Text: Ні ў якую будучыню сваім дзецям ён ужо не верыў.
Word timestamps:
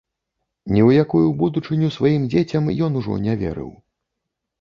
Ні 0.71 0.79
ў 0.87 1.03
якую 1.05 1.27
будучыню 1.41 1.89
сваім 1.97 2.23
дзецям 2.35 2.71
ён 2.87 2.97
ужо 3.03 3.19
не 3.27 3.37
верыў. 3.43 3.69